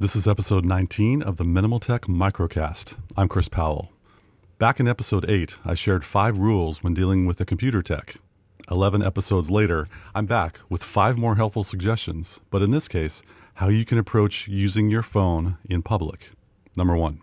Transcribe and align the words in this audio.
This 0.00 0.16
is 0.16 0.26
episode 0.26 0.64
19 0.64 1.20
of 1.20 1.36
the 1.36 1.44
Minimal 1.44 1.78
Tech 1.78 2.06
Microcast. 2.06 2.96
I'm 3.18 3.28
Chris 3.28 3.50
Powell. 3.50 3.92
Back 4.58 4.80
in 4.80 4.88
episode 4.88 5.28
8, 5.28 5.58
I 5.62 5.74
shared 5.74 6.06
five 6.06 6.38
rules 6.38 6.82
when 6.82 6.94
dealing 6.94 7.26
with 7.26 7.36
the 7.36 7.44
computer 7.44 7.82
tech. 7.82 8.16
11 8.70 9.02
episodes 9.02 9.50
later, 9.50 9.88
I'm 10.14 10.24
back 10.24 10.58
with 10.70 10.82
five 10.82 11.18
more 11.18 11.36
helpful 11.36 11.64
suggestions, 11.64 12.40
but 12.48 12.62
in 12.62 12.70
this 12.70 12.88
case, 12.88 13.22
how 13.56 13.68
you 13.68 13.84
can 13.84 13.98
approach 13.98 14.48
using 14.48 14.88
your 14.88 15.02
phone 15.02 15.58
in 15.68 15.82
public. 15.82 16.30
Number 16.74 16.96
one, 16.96 17.20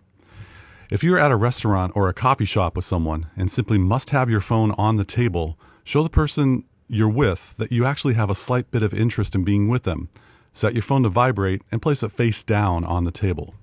if 0.88 1.02
you're 1.02 1.18
at 1.18 1.32
a 1.32 1.36
restaurant 1.36 1.96
or 1.96 2.08
a 2.08 2.14
coffee 2.14 2.44
shop 2.44 2.76
with 2.76 2.84
someone 2.84 3.26
and 3.36 3.50
simply 3.50 3.78
must 3.78 4.10
have 4.10 4.30
your 4.30 4.40
phone 4.40 4.70
on 4.78 4.94
the 4.94 5.04
table, 5.04 5.58
show 5.82 6.04
the 6.04 6.08
person 6.08 6.62
you're 6.86 7.08
with 7.08 7.56
that 7.56 7.72
you 7.72 7.84
actually 7.84 8.14
have 8.14 8.30
a 8.30 8.36
slight 8.36 8.70
bit 8.70 8.84
of 8.84 8.94
interest 8.94 9.34
in 9.34 9.42
being 9.42 9.66
with 9.66 9.82
them. 9.82 10.10
Set 10.52 10.74
your 10.74 10.82
phone 10.82 11.02
to 11.04 11.08
vibrate 11.08 11.62
and 11.70 11.82
place 11.82 12.02
it 12.02 12.10
face 12.10 12.42
down 12.42 12.84
on 12.84 13.04
the 13.04 13.10
table. 13.10 13.54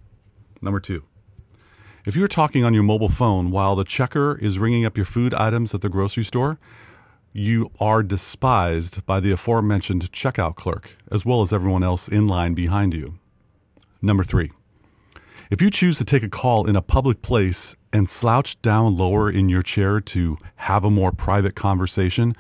Number 0.62 0.80
two, 0.80 1.04
if 2.06 2.16
you're 2.16 2.28
talking 2.28 2.64
on 2.64 2.74
your 2.74 2.84
mobile 2.84 3.10
phone 3.10 3.52
while 3.52 3.76
the 3.76 3.84
checker 3.84 4.38
is 4.42 4.60
ringing 4.60 4.86
up 4.86 4.96
your 4.96 5.06
food 5.06 5.34
items 5.34 5.74
at 5.74 5.82
the 5.82 5.90
grocery 5.90 6.24
store, 6.24 6.60
you 7.34 7.70
are 7.80 8.02
despised 8.02 9.06
by 9.06 9.20
the 9.20 9.32
aforementioned 9.32 10.10
checkout 10.12 10.56
clerk, 10.56 10.98
as 11.12 11.26
well 11.26 11.42
as 11.42 11.52
everyone 11.52 11.84
else 11.84 12.08
in 12.08 12.28
line 12.28 12.54
behind 12.54 12.94
you. 12.94 13.16
Number 14.02 14.24
three, 14.24 14.52
if 15.52 15.62
you 15.62 15.70
choose 15.70 15.98
to 15.98 16.06
take 16.06 16.24
a 16.24 16.30
call 16.30 16.66
in 16.66 16.76
a 16.76 16.82
public 16.82 17.22
place 17.22 17.76
and 17.92 18.08
slouch 18.08 18.62
down 18.62 18.98
lower 18.98 19.30
in 19.30 19.50
your 19.50 19.62
chair 19.62 20.00
to 20.00 20.38
have 20.56 20.86
a 20.86 20.90
more 20.90 21.12
private 21.12 21.56
conversation, 21.56 22.36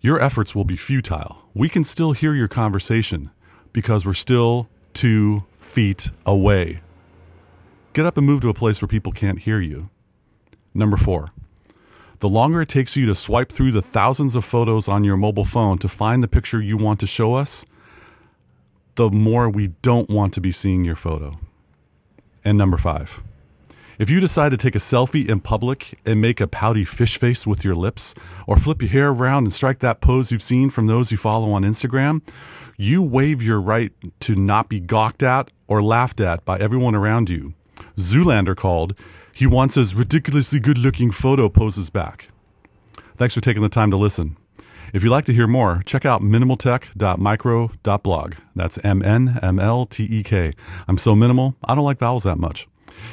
your 0.00 0.20
efforts 0.20 0.54
will 0.54 0.64
be 0.64 0.76
futile. 0.76 1.42
We 1.54 1.68
can 1.68 1.84
still 1.84 2.12
hear 2.12 2.34
your 2.34 2.48
conversation 2.48 3.30
because 3.72 4.04
we're 4.06 4.14
still 4.14 4.68
two 4.94 5.44
feet 5.56 6.10
away. 6.26 6.80
Get 7.92 8.06
up 8.06 8.16
and 8.16 8.26
move 8.26 8.40
to 8.42 8.48
a 8.48 8.54
place 8.54 8.80
where 8.80 8.88
people 8.88 9.12
can't 9.12 9.40
hear 9.40 9.60
you. 9.60 9.90
Number 10.74 10.96
four, 10.96 11.32
the 12.20 12.28
longer 12.28 12.62
it 12.62 12.68
takes 12.68 12.96
you 12.96 13.06
to 13.06 13.14
swipe 13.14 13.52
through 13.52 13.72
the 13.72 13.82
thousands 13.82 14.34
of 14.34 14.44
photos 14.44 14.88
on 14.88 15.04
your 15.04 15.16
mobile 15.16 15.44
phone 15.44 15.78
to 15.78 15.88
find 15.88 16.22
the 16.22 16.28
picture 16.28 16.60
you 16.60 16.76
want 16.76 17.00
to 17.00 17.06
show 17.06 17.34
us, 17.34 17.64
the 18.96 19.10
more 19.10 19.48
we 19.48 19.68
don't 19.82 20.10
want 20.10 20.34
to 20.34 20.40
be 20.40 20.50
seeing 20.50 20.84
your 20.84 20.96
photo. 20.96 21.38
And 22.44 22.58
number 22.58 22.76
five, 22.76 23.22
if 23.98 24.10
you 24.10 24.20
decide 24.20 24.50
to 24.50 24.56
take 24.56 24.74
a 24.74 24.80
selfie 24.80 25.28
in 25.28 25.40
public 25.40 25.98
and 26.06 26.20
make 26.20 26.40
a 26.40 26.46
pouty 26.46 26.84
fish 26.84 27.16
face 27.18 27.46
with 27.46 27.64
your 27.64 27.74
lips, 27.74 28.14
or 28.46 28.56
flip 28.56 28.80
your 28.80 28.90
hair 28.90 29.08
around 29.08 29.44
and 29.44 29.52
strike 29.52 29.80
that 29.80 30.00
pose 30.00 30.30
you've 30.30 30.42
seen 30.42 30.70
from 30.70 30.86
those 30.86 31.10
you 31.10 31.16
follow 31.16 31.50
on 31.52 31.62
Instagram, 31.62 32.22
you 32.80 33.02
waive 33.02 33.42
your 33.42 33.60
right 33.60 33.92
to 34.20 34.36
not 34.36 34.68
be 34.68 34.78
gawked 34.78 35.24
at 35.24 35.50
or 35.66 35.82
laughed 35.82 36.20
at 36.20 36.44
by 36.44 36.56
everyone 36.58 36.94
around 36.94 37.28
you. 37.28 37.52
Zoolander 37.96 38.56
called, 38.56 38.94
he 39.32 39.48
wants 39.48 39.74
his 39.74 39.96
ridiculously 39.96 40.60
good 40.60 40.78
looking 40.78 41.10
photo 41.10 41.48
poses 41.48 41.90
back. 41.90 42.28
Thanks 43.16 43.34
for 43.34 43.40
taking 43.40 43.62
the 43.62 43.68
time 43.68 43.90
to 43.90 43.96
listen. 43.96 44.36
If 44.94 45.02
you'd 45.02 45.10
like 45.10 45.24
to 45.24 45.34
hear 45.34 45.48
more, 45.48 45.82
check 45.84 46.06
out 46.06 46.22
mnmltek.micro.blog. 46.22 48.34
That's 48.54 48.78
M 48.84 49.02
N 49.02 49.40
M 49.42 49.58
L 49.58 49.84
T 49.84 50.04
E 50.04 50.22
K. 50.22 50.52
I'm 50.86 50.98
so 50.98 51.16
minimal, 51.16 51.56
I 51.64 51.74
don't 51.74 51.84
like 51.84 51.98
vowels 51.98 52.22
that 52.22 52.38
much. 52.38 52.68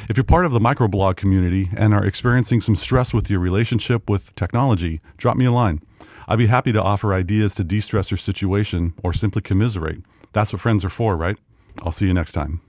If 0.10 0.16
you're 0.16 0.24
part 0.24 0.46
of 0.46 0.52
the 0.52 0.60
microblog 0.60 1.16
community 1.16 1.72
and 1.76 1.92
are 1.94 2.06
experiencing 2.06 2.62
some 2.62 2.76
stress 2.76 3.16
with 3.16 3.32
your 3.32 3.40
relationship 3.40 4.08
with 4.10 4.36
technology, 4.36 5.02
drop 5.18 5.38
me 5.38 5.46
a 5.46 5.52
line. 5.52 5.82
I'd 6.28 6.38
be 6.38 6.48
happy 6.48 6.72
to 6.72 6.82
offer 6.82 7.14
ideas 7.14 7.54
to 7.56 7.64
de 7.64 7.80
stress 7.80 8.12
your 8.12 8.18
situation 8.18 8.94
or 9.04 9.14
simply 9.14 9.42
commiserate. 9.42 10.02
That's 10.34 10.52
what 10.52 10.62
friends 10.62 10.84
are 10.84 10.90
for, 10.90 11.16
right? 11.16 11.38
I'll 11.84 11.92
see 11.92 12.08
you 12.08 12.14
next 12.14 12.32
time. 12.32 12.62